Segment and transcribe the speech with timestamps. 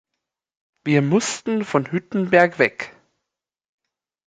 [0.83, 2.95] Wir mussten von Hüttenberg weg.